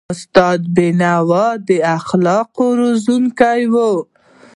[0.13, 3.75] استاد بینوا د اخلاقو روزونکی و.